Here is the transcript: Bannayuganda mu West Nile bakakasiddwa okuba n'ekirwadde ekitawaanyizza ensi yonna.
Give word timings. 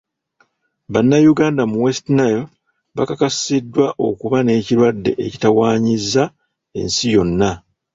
Bannayuganda 0.93 1.61
mu 1.71 1.77
West 1.83 2.05
Nile 2.17 2.43
bakakasiddwa 2.97 3.85
okuba 4.07 4.37
n'ekirwadde 4.43 5.11
ekitawaanyizza 5.25 6.23
ensi 6.79 7.07
yonna. 7.15 7.51